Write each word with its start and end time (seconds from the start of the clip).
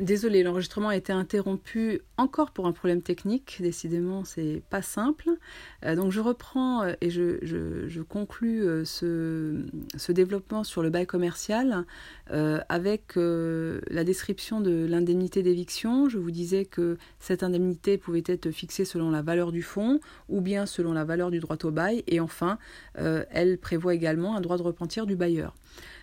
Désolé, 0.00 0.44
l'enregistrement 0.44 0.90
a 0.90 0.96
été 0.96 1.12
interrompu 1.12 2.02
encore 2.18 2.52
pour 2.52 2.68
un 2.68 2.72
problème 2.72 3.02
technique. 3.02 3.58
Décidément, 3.60 4.22
c'est 4.22 4.62
pas 4.70 4.80
simple. 4.80 5.28
Euh, 5.84 5.96
donc, 5.96 6.12
je 6.12 6.20
reprends 6.20 6.84
euh, 6.84 6.92
et 7.00 7.10
je, 7.10 7.38
je, 7.42 8.00
conclus 8.02 8.62
euh, 8.62 8.84
ce, 8.84 9.56
ce, 9.96 10.12
développement 10.12 10.62
sur 10.62 10.84
le 10.84 10.90
bail 10.90 11.06
commercial 11.06 11.84
avec 12.68 13.14
la 13.16 14.04
description 14.04 14.60
de 14.60 14.86
l'indemnité 14.88 15.42
d'éviction. 15.42 16.08
Je 16.08 16.18
vous 16.18 16.30
disais 16.30 16.64
que 16.64 16.98
cette 17.18 17.42
indemnité 17.42 17.98
pouvait 17.98 18.22
être 18.26 18.50
fixée 18.50 18.84
selon 18.84 19.10
la 19.10 19.22
valeur 19.22 19.50
du 19.50 19.62
fonds 19.62 19.98
ou 20.28 20.40
bien 20.40 20.66
selon 20.66 20.92
la 20.92 21.04
valeur 21.04 21.30
du 21.30 21.40
droit 21.40 21.56
au 21.64 21.70
bail. 21.70 22.04
Et 22.06 22.20
enfin, 22.20 22.58
elle 22.94 23.58
prévoit 23.58 23.94
également 23.94 24.36
un 24.36 24.40
droit 24.42 24.58
de 24.58 24.62
repentir 24.62 25.06
du 25.06 25.16
bailleur. 25.16 25.54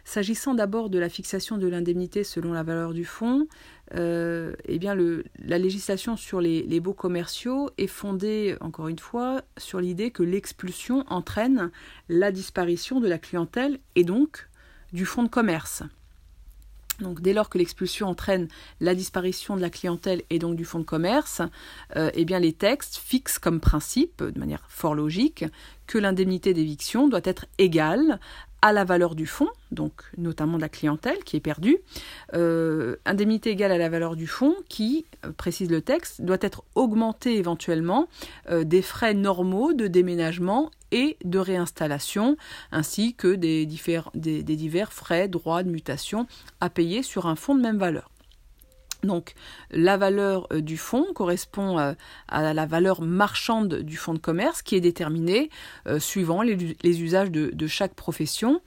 S'agissant 0.07 0.53
d'abord 0.53 0.91
de 0.91 0.99
la 0.99 1.09
fixation 1.09 1.57
de 1.57 1.67
l'indemnité 1.67 2.23
selon 2.23 2.53
la 2.53 2.61
valeur 2.61 2.93
du 2.93 3.05
fonds, 3.05 3.47
euh, 3.95 4.53
eh 4.65 4.79
la 4.79 5.57
législation 5.57 6.15
sur 6.15 6.39
les, 6.39 6.79
baux 6.79 6.93
commerciaux 6.93 7.71
est 7.79 7.87
fondée, 7.87 8.55
encore 8.61 8.87
une 8.87 8.99
fois, 8.99 9.41
sur 9.57 9.81
l'idée 9.81 10.11
que 10.11 10.21
l'expulsion 10.21 11.05
entraîne 11.09 11.71
la 12.07 12.31
disparition 12.31 12.99
de 12.99 13.07
la 13.07 13.17
clientèle 13.17 13.79
et 13.95 14.03
donc 14.03 14.47
du 14.93 15.05
fonds 15.05 15.23
de 15.23 15.27
commerce. 15.27 15.81
Donc 16.99 17.19
dès 17.19 17.33
lors 17.33 17.49
que 17.49 17.57
l'expulsion 17.57 18.07
entraîne 18.07 18.47
la 18.79 18.95
disparition 18.95 19.57
de 19.57 19.61
la 19.61 19.71
clientèle 19.71 20.21
et 20.29 20.39
donc 20.39 20.55
du 20.55 20.65
fonds 20.65 20.79
de 20.79 20.85
commerce, 20.85 21.41
euh, 21.95 22.11
eh 22.13 22.25
les 22.25 22.53
textes 22.53 22.97
fixent 22.97 23.39
comme 23.39 23.59
principe, 23.59 24.23
de 24.23 24.39
manière 24.39 24.63
fort 24.69 24.95
logique, 24.95 25.45
que 25.87 25.97
l'indemnité 25.97 26.53
d'éviction 26.53 27.07
doit 27.07 27.21
être 27.23 27.47
égale 27.57 28.19
à 28.65 28.73
la 28.73 28.83
valeur 28.83 29.13
du 29.13 29.27
fonds, 29.27 29.51
donc 29.69 29.91
notamment 30.17 30.57
de 30.57 30.61
la 30.63 30.69
clientèle 30.69 31.23
qui 31.23 31.35
est 31.37 31.39
perdue, 31.39 31.77
euh, 32.33 32.95
indemnité 33.05 33.51
égale 33.51 33.71
à 33.71 33.77
la 33.77 33.89
valeur 33.89 34.15
du 34.15 34.25
fonds 34.25 34.55
qui, 34.69 35.05
euh, 35.23 35.31
précise 35.31 35.69
le 35.69 35.81
texte, 35.81 36.23
doit 36.23 36.39
être 36.41 36.63
augmentée 36.73 37.37
éventuellement 37.37 38.07
euh, 38.49 38.63
des 38.63 38.81
frais 38.81 39.13
normaux 39.13 39.73
de 39.73 39.85
déménagement 39.85 40.71
et 40.91 41.15
de 41.23 41.37
réinstallation, 41.37 42.37
ainsi 42.71 43.13
que 43.13 43.35
des, 43.35 43.67
des, 43.67 44.41
des 44.41 44.55
divers 44.55 44.91
frais, 44.91 45.27
droits 45.27 45.61
de 45.61 45.69
mutation 45.69 46.25
à 46.59 46.71
payer 46.71 47.03
sur 47.03 47.27
un 47.27 47.35
fonds 47.35 47.53
de 47.53 47.61
même 47.61 47.77
valeur. 47.77 48.09
Donc 49.03 49.33
la 49.71 49.97
valeur 49.97 50.47
euh, 50.51 50.61
du 50.61 50.77
fonds 50.77 51.07
correspond 51.13 51.79
euh, 51.79 51.93
à 52.27 52.53
la 52.53 52.65
valeur 52.65 53.01
marchande 53.01 53.75
du 53.81 53.97
fonds 53.97 54.13
de 54.13 54.19
commerce 54.19 54.61
qui 54.61 54.75
est 54.75 54.81
déterminée 54.81 55.49
euh, 55.87 55.99
suivant 55.99 56.41
les, 56.41 57.01
usages 57.01 57.31
de, 57.31 57.67
chaque 57.67 57.93
profession. 57.93 58.61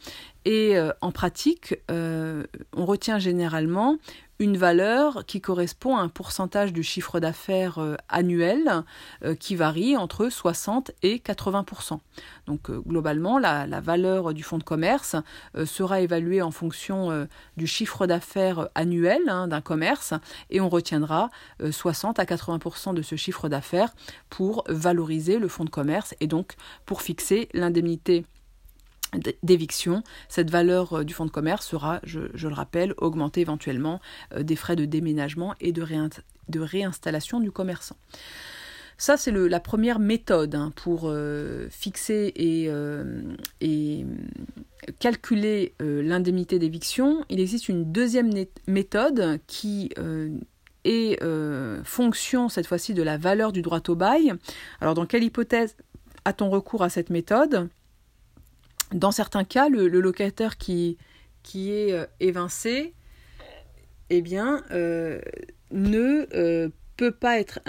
Et 0.50 0.78
en 1.02 1.12
pratique, 1.12 1.78
on 1.90 2.86
retient 2.86 3.18
généralement 3.18 3.98
une 4.38 4.56
valeur 4.56 5.24
qui 5.26 5.40
correspond 5.40 5.96
à 5.96 6.00
un 6.00 6.08
pourcentage 6.08 6.72
du 6.72 6.82
chiffre 6.82 7.18
d'affaires 7.18 7.78
euh, 7.78 7.96
annuel 8.08 8.84
euh, 9.24 9.34
qui 9.34 9.56
varie 9.56 9.96
entre 9.96 10.28
60 10.28 10.92
et 11.02 11.16
80% 11.18 11.98
Donc 12.46 12.70
euh, 12.70 12.80
globalement, 12.86 13.38
la, 13.38 13.66
valeur 13.80 14.34
du 14.34 14.42
fonds 14.42 14.58
de 14.58 14.64
commerce 14.64 15.16
sera 15.64 16.00
évaluée 16.00 16.42
en 16.42 16.50
fonction 16.50 17.26
du 17.56 17.66
chiffre 17.66 18.06
d'affaires 18.06 18.68
annuel 18.74 19.20
hein, 19.28 19.46
d'un 19.46 19.60
commerce 19.60 20.14
et 20.50 20.60
on 20.60 20.68
retiendra 20.68 21.30
60 21.70 22.18
à 22.18 22.24
80% 22.24 22.92
de 22.92 23.02
ce 23.02 23.14
chiffre 23.14 23.48
d'affaires 23.48 23.94
pour 24.30 24.64
valoriser 24.68 25.38
le 25.38 25.46
fonds 25.46 25.64
de 25.64 25.70
commerce 25.70 26.14
et 26.20 26.26
donc 26.26 26.54
pour 26.86 27.02
fixer 27.02 27.48
l'indemnité 27.54 28.24
d'éviction, 29.42 30.02
cette 30.28 30.50
valeur 30.50 30.98
euh, 30.98 31.04
du 31.04 31.14
fonds 31.14 31.26
de 31.26 31.30
commerce 31.30 31.66
sera, 31.66 32.00
je, 32.04 32.20
le 32.20 32.54
rappelle, 32.54 32.94
augmentée 32.98 33.40
éventuellement 33.40 34.00
euh, 34.34 34.42
des 34.42 34.56
frais 34.56 34.76
de 34.76 34.84
déménagement 34.84 35.54
et 35.60 35.72
de, 35.72 35.82
réinstallation 36.60 37.40
du 37.40 37.50
commerçant. 37.50 37.96
Ça, 39.00 39.16
c'est 39.16 39.30
la 39.30 39.60
première 39.60 40.00
méthode 40.00 40.56
hein, 40.56 40.72
pour 40.74 41.02
euh, 41.04 41.68
fixer 41.70 42.32
et, 42.34 42.68
calculer 44.98 45.74
l'indemnité 45.78 46.58
d'éviction. 46.58 47.24
Il 47.28 47.40
existe 47.40 47.68
une 47.68 47.92
deuxième 47.92 48.32
méthode 48.66 49.38
qui 49.46 49.90
est 50.84 51.22
fonction, 51.84 52.48
cette 52.48 52.66
fois-ci, 52.66 52.94
de 52.94 53.02
la 53.02 53.18
valeur 53.18 53.52
du 53.52 53.62
droit 53.62 53.82
au 53.86 53.94
bail. 53.94 54.32
Alors, 54.80 54.94
dans 54.94 55.06
quelle 55.06 55.22
hypothèse 55.22 55.76
a-t-on 56.24 56.50
recours 56.50 56.82
à 56.82 56.88
cette 56.88 57.10
méthode? 57.10 57.68
Dans 58.92 59.10
certains 59.10 59.44
cas, 59.44 59.68
le, 59.68 59.88
locataire 59.88 60.56
qui, 60.56 60.96
est 61.54 61.92
euh, 61.92 62.06
évincé, 62.20 62.94
eh 64.10 64.22
euh, 64.32 65.20
ne 65.70 66.26
euh, 66.34 66.68
peut 66.96 67.12
pas 67.12 67.38
être 67.38 67.60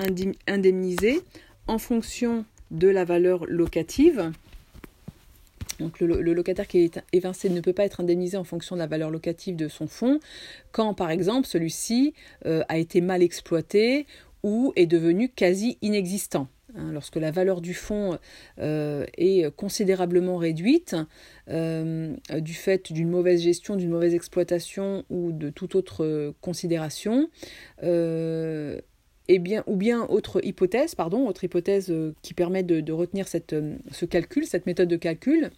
indemnisé 0.47 1.22
en 1.68 1.78
fonction 1.78 2.46
de 2.72 2.88
la 2.88 3.03
valeur 3.03 3.46
locative. 3.46 4.31
Donc 5.79 6.00
le, 6.00 6.22
locataire 6.34 6.68
qui 6.68 6.79
est 6.79 7.02
évincé 7.13 7.50
ne 7.50 7.62
peut 7.62 7.74
pas 7.74 7.85
être 7.85 8.02
indemnisé 8.02 8.38
en 8.38 8.44
fonction 8.44 8.75
de 8.75 8.79
la 8.79 8.88
valeur 8.88 9.12
locative 9.12 9.56
de 9.56 9.69
son 9.69 9.88
fonds 9.88 10.19
quand 10.74 10.94
par 10.94 11.09
exemple 11.09 11.47
celui-ci 11.47 12.13
a 12.44 12.78
été 12.78 13.00
mal 13.00 13.24
exploité 13.24 14.06
ou 14.44 14.74
est 14.75 14.88
devenu 14.88 15.29
quasi 15.29 15.78
inexistant. 15.81 16.50
Hein, 16.75 16.91
lorsque 16.91 17.16
la 17.16 17.31
valeur 17.31 17.62
du 17.62 17.74
fonds 17.74 18.18
euh, 18.59 19.06
est 19.18 19.50
considérablement 19.56 20.38
réduite 20.38 20.96
euh, 21.50 22.16
du 22.40 22.53
fait 22.53 22.91
d'une 22.94 23.09
mauvaise 23.09 23.41
gestion, 23.41 23.75
d'une 23.75 23.90
mauvaise 23.90 24.13
exploitation 24.13 25.03
ou 25.09 25.31
de 25.31 25.50
toute 25.50 25.74
autre 25.75 26.34
considération, 26.41 27.29
euh, 27.84 28.79
eh 29.28 29.40
bien, 29.40 29.63
ou 29.66 29.75
bien 29.75 30.06
autre 30.09 30.46
hypothèse, 30.46 30.94
pardon, 30.94 31.28
autre 31.28 31.44
hypothèse 31.44 31.94
qui 32.22 32.34
permet 32.34 32.63
de, 32.63 32.91
retenir 32.91 33.28
cette, 33.28 33.56
ce 33.91 34.06
calcul, 34.06 34.46
cette 34.46 34.66
méthode 34.66 34.90
de 34.90 34.96
calcul, 34.96 35.50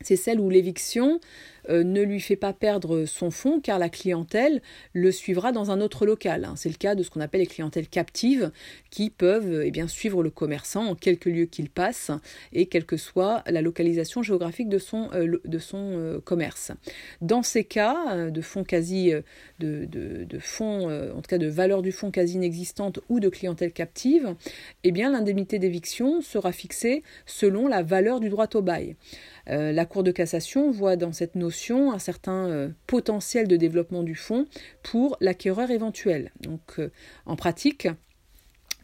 c'est 0.00 0.16
celle 0.16 0.40
où 0.40 0.50
l'éviction 0.50 1.20
ne 1.68 2.02
lui 2.02 2.20
fait 2.20 2.36
pas 2.36 2.52
perdre 2.52 3.04
son 3.04 3.30
fonds 3.30 3.60
car 3.60 3.78
la 3.78 3.88
clientèle 3.88 4.62
le 4.92 5.10
suivra 5.10 5.52
dans 5.52 5.70
un 5.70 5.80
autre 5.80 6.06
local. 6.06 6.44
Hein. 6.44 6.54
C'est 6.56 6.68
le 6.68 6.76
cas 6.76 6.94
de 6.94 7.02
ce 7.02 7.10
qu'on 7.10 7.20
appelle 7.20 7.40
les 7.40 7.46
clientèles 7.46 7.88
captives 7.88 8.50
qui 8.90 9.10
peuvent 9.10 9.62
eh 9.64 9.70
bien, 9.70 9.88
suivre 9.88 10.22
le 10.22 10.30
commerçant 10.30 10.86
en 10.86 10.94
quelque 10.94 11.28
lieu 11.28 11.46
qu'il 11.46 11.70
passe 11.70 12.10
et 12.52 12.66
quelle 12.66 12.84
que 12.84 12.96
soit 12.96 13.42
la 13.46 13.62
localisation 13.62 14.22
géographique 14.22 14.68
de 14.68 14.78
son, 14.78 15.10
euh, 15.14 15.38
euh, 15.74 16.20
commerce. 16.20 16.72
Dans 17.20 17.42
ces 17.42 17.64
cas 17.64 18.30
de 18.30 18.40
fonds 18.40 18.64
quasi 18.64 19.12
de, 19.58 19.88
en 20.60 21.20
tout 21.20 21.28
cas 21.28 21.38
de 21.38 21.46
valeur 21.46 21.82
du 21.82 21.92
fonds 21.92 22.10
quasi 22.10 22.34
inexistante 22.34 23.00
ou 23.08 23.20
de 23.20 23.28
clientèle 23.28 23.72
captive, 23.72 24.34
eh 24.82 24.92
bien 24.92 25.10
l'indemnité 25.10 25.58
d'éviction 25.58 26.20
sera 26.20 26.52
fixée 26.52 27.02
selon 27.26 27.68
la 27.68 27.82
valeur 27.82 28.20
du 28.20 28.28
droit 28.28 28.48
au 28.54 28.62
bail. 28.62 28.96
la 29.46 29.84
Cour 29.86 30.02
de 30.02 30.10
cassation 30.10 30.70
voit 30.70 30.96
dans 30.96 31.12
cette 31.12 31.34
notion 31.34 31.53
un 31.70 31.98
certain 31.98 32.48
euh, 32.48 32.68
potentiel 32.86 33.48
de 33.48 33.56
développement 33.56 34.02
du 34.02 34.14
fonds 34.14 34.46
pour 34.82 35.16
l'acquéreur 35.20 35.70
éventuel. 35.70 36.32
Donc 36.40 36.78
euh, 36.78 36.90
en 37.26 37.36
pratique, 37.36 37.88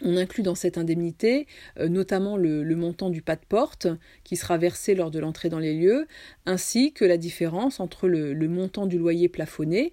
on 0.02 0.16
inclut 0.16 0.42
dans 0.42 0.54
cette 0.54 0.78
indemnité 0.78 1.46
euh, 1.78 1.88
notamment 1.88 2.36
le, 2.36 2.64
montant 2.74 3.10
du 3.10 3.20
pas 3.20 3.36
de 3.36 3.44
porte 3.46 3.86
qui 4.24 4.36
sera 4.36 4.56
versé 4.56 4.94
lors 4.94 5.10
de 5.10 5.18
l'entrée 5.18 5.48
dans 5.50 5.58
les 5.58 5.74
lieux, 5.74 6.06
ainsi 6.46 6.92
que 6.92 7.04
la 7.04 7.18
différence 7.18 7.80
entre 7.80 8.08
le, 8.08 8.34
montant 8.48 8.86
du 8.86 8.98
loyer 8.98 9.28
plafonné 9.28 9.92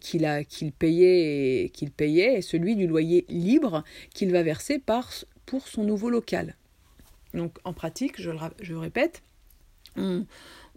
qu'il 0.00 0.72
payait, 0.72 1.70
payait 1.96 2.38
et 2.38 2.42
celui 2.42 2.76
du 2.76 2.86
loyer 2.86 3.26
libre 3.28 3.84
qu'il 4.14 4.32
va 4.32 4.42
verser 4.42 4.78
par, 4.78 5.10
pour 5.44 5.68
son 5.68 5.84
nouveau 5.84 6.08
local. 6.08 6.56
Donc 7.34 7.58
en 7.64 7.72
pratique, 7.72 8.20
je 8.20 8.30
le, 8.30 8.78
répète, 8.78 9.22
on, 9.96 10.24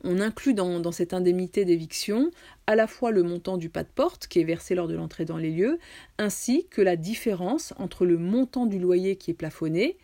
on 0.03 0.19
inclut 0.19 0.53
dans, 0.53 0.91
cette 0.91 1.13
indemnité 1.13 1.65
d'éviction 1.65 2.31
à 2.67 2.75
la 2.75 2.87
fois 2.87 3.11
le 3.11 3.23
montant 3.23 3.57
du 3.57 3.69
pas 3.69 3.83
de 3.83 3.89
porte 3.93 4.27
qui 4.27 4.39
est 4.39 4.43
versé 4.43 4.75
lors 4.75 4.87
de 4.87 4.95
l'entrée 4.95 5.25
dans 5.25 5.37
les 5.37 5.51
lieux, 5.51 5.79
ainsi 6.17 6.67
que 6.69 6.81
la 6.81 6.95
différence 6.95 7.73
entre 7.77 8.05
le 8.05 8.17
montant 8.17 8.65
du 8.65 8.79
loyer 8.79 9.15
qui 9.15 9.31
est 9.31 9.35
plafonné 9.35 9.97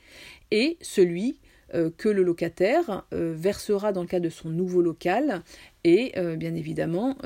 et 0.50 0.78
celui 0.82 1.40
euh, 1.74 1.90
que 1.96 2.10
le 2.10 2.24
locataire 2.24 3.04
euh, 3.14 3.34
versera 3.38 3.94
dans 3.94 4.02
le 4.02 4.08
cas 4.08 4.20
de 4.20 4.30
son 4.30 4.50
nouveau 4.50 4.82
local 4.82 5.42
et 5.86 6.12
euh, 6.18 6.36
bien 6.36 6.54
évidemment 6.56 7.18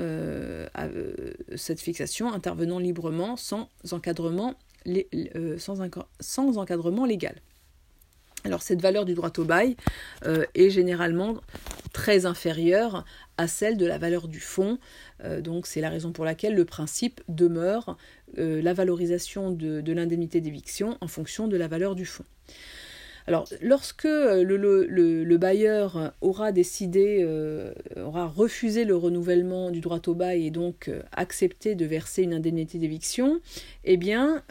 cette 1.56 1.80
fixation 1.80 2.32
intervenant 2.32 2.80
librement 2.80 3.38
sans 3.38 3.70
encadrement, 3.92 4.56
légal. 4.86 7.36
Alors 8.44 8.62
cette 8.62 8.82
valeur 8.82 9.06
du 9.06 9.16
droit 9.16 9.32
au 9.38 9.44
bail 9.44 9.76
est 10.54 10.70
généralement 10.70 11.38
très 11.96 12.26
inférieure 12.26 13.06
à 13.38 13.48
celle 13.48 13.78
de 13.78 13.86
la 13.86 13.98
valeur 13.98 14.28
du 14.28 14.42
fonds. 14.42 14.80
Euh, 15.24 15.40
donc 15.40 15.66
c'est 15.66 15.80
la 15.80 15.90
raison 15.90 16.12
pour 16.12 16.26
laquelle 16.26 16.54
le 16.54 16.66
principe 16.66 17.22
demeure 17.30 17.96
euh, 18.38 18.62
la 18.62 18.74
valorisation 18.74 19.50
de, 19.50 19.80
de 19.80 19.94
l'indemnité 19.94 20.42
d'éviction 20.42 20.98
en 21.00 21.08
fonction 21.08 21.48
de 21.48 21.56
la 21.56 21.70
valeur 21.70 21.96
du 21.96 22.06
fonds. 22.06 22.26
Alors, 23.28 23.48
lorsque 23.62 24.06
euh, 24.06 24.44
le, 24.44 25.38
bailleur 25.38 26.14
aura 26.22 26.52
décidé, 26.52 27.20
euh, 27.22 27.74
aura 27.98 28.28
refusé 28.28 28.86
le 28.86 28.96
renouvellement 28.96 29.72
du 29.72 29.82
droit 29.82 30.00
au 30.06 30.14
bail 30.14 30.46
et 30.46 30.52
donc 30.52 30.88
euh, 30.88 31.02
accepté 31.12 31.74
de 31.74 31.86
verser 31.86 32.22
une 32.22 32.36
indemnité 32.36 32.78
d'éviction, 32.78 33.40
eh 33.84 33.98
bien, 33.98 34.44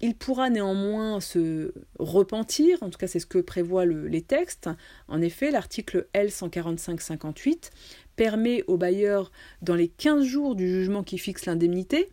il 0.00 0.14
pourra 0.18 0.50
néanmoins 0.50 1.20
se 1.20 1.72
repentir, 1.98 2.78
en 2.82 2.90
tout 2.90 2.98
cas 2.98 3.06
c'est 3.06 3.20
ce 3.20 3.26
que 3.26 3.38
prévoient 3.38 3.86
les 3.86 4.22
textes. 4.22 4.68
En 5.08 5.20
effet, 5.20 5.50
l'article 5.50 6.06
L145-58 6.14 7.70
permet 8.16 8.64
au 8.66 8.76
bailleur, 8.76 9.30
dans 9.62 9.74
les 9.74 9.88
15 9.88 10.24
jours 10.24 10.54
du 10.54 10.68
jugement 10.68 11.02
qui 11.02 11.18
fixe 11.18 11.46
l'indemnité, 11.46 12.10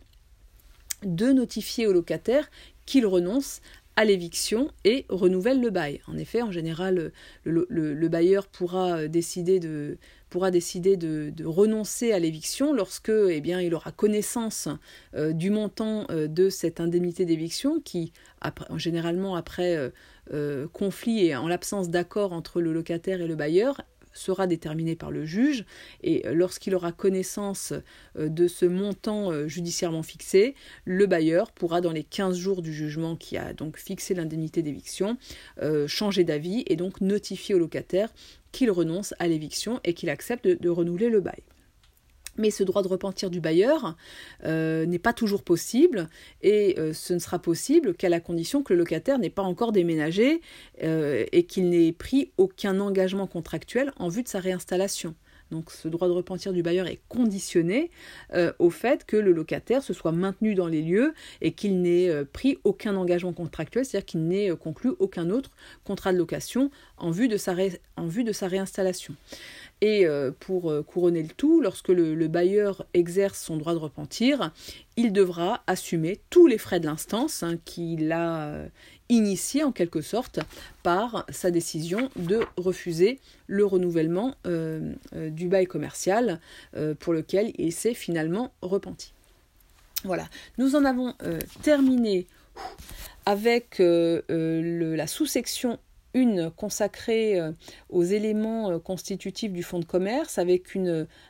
de 1.04 1.32
notifier 1.32 1.86
au 1.86 1.92
locataire 1.92 2.50
qu'il 2.88 3.06
renonce 3.06 3.60
l'éviction 4.04 4.70
et 4.84 5.06
renouvelle 5.08 5.60
le 5.60 5.70
bail. 5.70 6.00
En 6.06 6.16
effet, 6.16 6.42
en 6.42 6.50
général, 6.50 7.12
le, 7.44 8.08
bailleur 8.08 8.46
pourra 8.46 9.08
décider 9.08 9.60
de, 9.60 9.98
pourra 10.28 10.50
décider 10.50 10.96
de, 10.96 11.32
renoncer 11.44 12.12
à 12.12 12.18
l'éviction 12.18 12.72
lorsque 12.72 13.10
eh 13.10 13.40
bien, 13.40 13.60
il 13.60 13.74
aura 13.74 13.92
connaissance 13.92 14.68
euh, 15.14 15.32
du 15.32 15.50
montant 15.50 16.06
euh, 16.10 16.26
de 16.26 16.50
cette 16.50 16.80
indemnité 16.80 17.24
d'éviction 17.24 17.80
qui, 17.80 18.12
généralement 18.76 19.36
après 19.36 19.90
euh, 20.32 20.68
conflit 20.72 21.26
et 21.26 21.36
en 21.36 21.48
l'absence 21.48 21.88
d'accord 21.88 22.32
entre 22.32 22.60
le 22.60 22.72
locataire 22.72 23.20
et 23.20 23.26
le 23.26 23.34
bailleur, 23.34 23.80
sera 24.18 24.46
déterminé 24.46 24.96
par 24.96 25.10
le 25.10 25.24
juge 25.24 25.64
et 26.02 26.26
euh, 26.26 26.34
lorsqu'il 26.34 26.74
aura 26.74 26.92
connaissance 26.92 27.72
euh, 28.18 28.28
de 28.28 28.48
ce 28.48 28.66
montant 28.66 29.30
euh, 29.30 29.48
judiciairement 29.48 30.02
fixé, 30.02 30.54
le 30.84 31.06
bailleur 31.06 31.52
pourra 31.52 31.80
dans 31.80 31.92
les 31.92 32.04
15 32.04 32.36
jours 32.36 32.62
du 32.62 32.72
jugement 32.72 33.16
qui 33.16 33.36
a 33.36 33.52
donc 33.52 33.78
fixé 33.78 34.14
l'indemnité 34.14 34.62
d'éviction 34.62 35.16
changer 35.86 36.24
d'avis 36.24 36.64
et 36.66 36.76
donc 36.76 37.00
notifier 37.00 37.54
au 37.54 37.58
locataire 37.58 38.12
qu'il 38.52 38.70
renonce 38.70 39.14
à 39.18 39.28
l'éviction 39.28 39.80
et 39.84 39.94
qu'il 39.94 40.10
accepte 40.10 40.46
de 40.46 40.68
renouveler 40.68 41.08
le 41.08 41.20
bail. 41.20 41.42
Mais 42.38 42.50
ce 42.50 42.62
droit 42.62 42.82
de 42.82 42.88
repentir 42.88 43.30
du 43.30 43.40
bailleur 43.40 43.96
euh, 44.44 44.86
n'est 44.86 44.98
pas 44.98 45.12
toujours 45.12 45.42
possible 45.42 46.08
et 46.42 46.76
euh, 46.78 46.92
ce 46.92 47.12
ne 47.12 47.18
sera 47.18 47.38
possible 47.38 47.94
qu'à 47.94 48.08
la 48.08 48.20
condition 48.20 48.62
que 48.62 48.72
le 48.72 48.78
locataire 48.78 49.18
n'ait 49.18 49.28
pas 49.28 49.42
encore 49.42 49.72
déménagé 49.72 50.40
euh, 50.82 51.24
et 51.32 51.44
qu'il 51.44 51.68
n'ait 51.68 51.92
pris 51.92 52.30
aucun 52.38 52.78
engagement 52.80 53.26
contractuel 53.26 53.92
en 53.96 54.08
vue 54.08 54.22
de 54.22 54.28
sa 54.28 54.38
réinstallation. 54.38 55.14
Donc 55.50 55.70
ce 55.70 55.88
droit 55.88 56.08
de 56.08 56.12
repentir 56.12 56.52
du 56.52 56.62
bailleur 56.62 56.86
est 56.86 57.00
conditionné 57.08 57.90
au 58.58 58.68
fait 58.68 59.06
que 59.06 59.16
le 59.16 59.32
locataire 59.32 59.82
se 59.82 59.94
soit 59.94 60.12
maintenu 60.12 60.54
dans 60.54 60.66
les 60.66 60.82
lieux 60.82 61.14
et 61.40 61.52
qu'il 61.52 61.80
n'ait 61.80 62.26
pris 62.26 62.58
aucun 62.64 62.94
engagement 62.96 63.32
contractuel, 63.32 63.86
c'est-à-dire 63.86 64.04
qu'il 64.04 64.26
n'ait 64.26 64.50
conclu 64.60 64.90
aucun 64.98 65.30
autre 65.30 65.52
contrat 65.84 66.12
de 66.12 66.18
location 66.18 66.70
en 66.98 67.10
vue 67.10 67.28
de 67.28 67.38
sa, 67.38 67.54
en 67.96 68.06
vue 68.06 68.24
de 68.24 68.32
sa 68.32 68.46
réinstallation. 68.46 69.14
Et 69.80 70.06
euh, 70.06 70.32
pour 70.38 70.70
euh, 70.70 70.82
couronner 70.82 71.22
le 71.22 71.28
tout, 71.28 71.60
lorsque 71.60 71.88
le, 71.88 72.28
bailleur 72.28 72.84
exerce 72.94 73.40
son 73.40 73.56
droit 73.56 73.74
de 73.74 73.78
repentir, 73.78 74.52
il 74.96 75.12
devra 75.12 75.62
assumer 75.66 76.20
tous 76.30 76.48
les 76.48 76.58
frais 76.58 76.80
de 76.80 76.86
l'instance 76.86 77.44
hein, 77.44 77.58
qu'il 77.64 78.10
a 78.10 78.40
euh, 78.40 78.68
initié 79.08 79.62
en 79.62 79.70
quelque 79.70 80.00
sorte 80.00 80.40
par 80.82 81.24
sa 81.30 81.52
décision 81.52 82.10
de 82.16 82.40
refuser 82.56 83.20
le 83.46 83.64
renouvellement 83.64 84.34
du 85.14 85.48
bail 85.48 85.66
commercial 85.66 86.40
pour 87.00 87.14
lequel 87.14 87.52
il 87.56 87.72
s'est 87.72 87.94
finalement 87.94 88.52
repenti. 88.60 89.14
Voilà, 90.04 90.28
nous 90.58 90.76
en 90.76 90.84
avons 90.84 91.14
terminé 91.62 92.26
avec 93.24 93.76
la 93.78 95.06
sous-section 95.06 95.78
une 96.14 96.50
consacrée 96.50 97.38
euh, 97.38 97.52
aux 97.90 98.02
éléments 98.02 98.70
euh, 98.70 98.78
constitutifs 98.78 99.52
du 99.52 99.62
fonds 99.62 99.78
de 99.78 99.84
commerce, 99.84 100.38
avec 100.38 100.76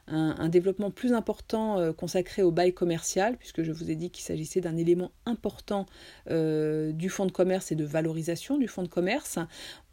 un, 0.06 0.48
développement 0.48 0.90
plus 0.90 1.12
important 1.12 1.78
euh, 1.78 1.92
consacré 1.92 2.42
au 2.42 2.50
bail 2.50 2.72
commercial, 2.72 3.36
puisque 3.36 3.62
je 3.62 3.72
vous 3.72 3.90
ai 3.90 3.96
dit 3.96 4.10
qu'il 4.10 4.24
s'agissait 4.24 4.60
d'un 4.60 4.76
élément 4.76 5.10
important 5.26 5.86
du 6.28 7.08
fonds 7.08 7.26
de 7.26 7.32
commerce 7.32 7.72
et 7.72 7.74
de 7.74 7.84
valorisation 7.84 8.58
du 8.58 8.68
fonds 8.68 8.82
de 8.82 8.88
commerce. 8.88 9.38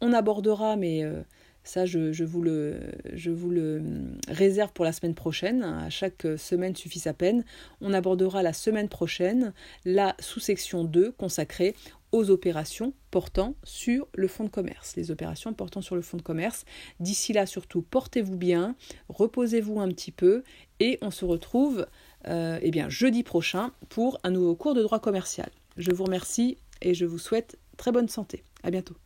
On 0.00 0.12
abordera, 0.12 0.76
mais 0.76 1.04
ça, 1.68 1.86
je, 1.86 2.24
vous 2.24 2.42
le, 2.42 2.78
le, 3.12 3.82
réserve 4.28 4.72
pour 4.72 4.84
la 4.84 4.92
semaine 4.92 5.14
prochaine. 5.14 5.62
À 5.62 5.90
chaque 5.90 6.26
semaine 6.36 6.76
suffit 6.76 6.98
sa 6.98 7.12
peine. 7.12 7.44
On 7.80 7.92
abordera 7.92 8.42
la 8.42 8.52
semaine 8.52 8.88
prochaine 8.88 9.52
la 9.84 10.14
sous-section 10.20 10.84
2 10.84 11.12
consacrée 11.12 11.74
aux 12.12 12.30
opérations 12.30 12.92
portant 13.10 13.54
sur 13.64 14.08
le 14.14 14.28
fonds 14.28 14.44
de 14.44 14.48
commerce. 14.48 14.96
Les 14.96 15.10
opérations 15.10 15.52
portant 15.52 15.82
sur 15.82 15.96
le 15.96 16.02
fonds 16.02 16.16
de 16.16 16.22
commerce. 16.22 16.64
D'ici 17.00 17.32
là, 17.32 17.46
surtout, 17.46 17.82
portez-vous 17.82 18.36
bien, 18.36 18.76
reposez-vous 19.08 19.80
un 19.80 19.88
petit 19.88 20.12
peu 20.12 20.42
et 20.80 20.98
on 21.02 21.10
se 21.10 21.24
retrouve 21.24 21.86
euh, 22.28 22.58
eh 22.62 22.70
bien, 22.70 22.88
jeudi 22.88 23.22
prochain 23.22 23.72
pour 23.88 24.18
un 24.24 24.30
nouveau 24.30 24.54
cours 24.54 24.74
de 24.74 24.82
droit 24.82 25.00
commercial. 25.00 25.50
Je 25.76 25.90
vous 25.92 26.04
remercie 26.04 26.58
et 26.80 26.94
je 26.94 27.04
vous 27.04 27.18
souhaite 27.18 27.58
très 27.76 27.92
bonne 27.92 28.08
santé. 28.08 28.42
À 28.62 28.70
bientôt. 28.70 28.96